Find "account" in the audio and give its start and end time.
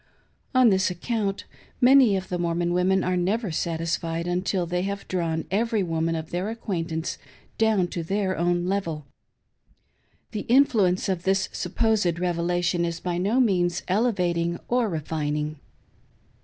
0.89-1.43